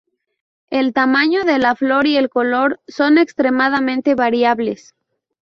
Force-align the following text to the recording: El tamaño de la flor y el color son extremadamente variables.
El 0.71 0.93
tamaño 0.93 1.43
de 1.43 1.59
la 1.59 1.75
flor 1.75 2.07
y 2.07 2.17
el 2.17 2.31
color 2.31 2.81
son 2.87 3.19
extremadamente 3.19 4.15
variables. 4.15 4.95